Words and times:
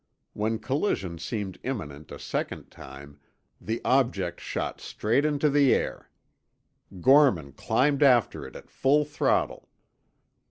When 0.33 0.57
collision 0.57 1.19
seemed 1.19 1.59
imminent 1.61 2.11
a 2.11 2.17
second 2.17 2.71
time, 2.71 3.19
the 3.61 3.79
object 3.85 4.39
shot 4.41 4.81
straight 4.81 5.25
into 5.25 5.47
the 5.47 5.75
air. 5.75 6.09
Gorman 7.01 7.51
climbed 7.51 8.01
after 8.01 8.43
it 8.47 8.55
at 8.55 8.71
full 8.71 9.05
throttle. 9.05 9.69